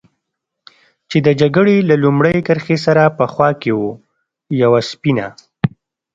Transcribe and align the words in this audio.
چې 1.09 1.17
د 1.25 1.27
جګړې 1.41 1.75
له 1.89 1.95
لومړۍ 2.03 2.37
کرښې 2.47 2.77
سره 2.85 3.03
په 3.17 3.25
خوا 3.33 3.49
کې 3.61 3.71
و، 3.79 3.81
یوه 4.61 4.79
سپینه. 4.89 5.27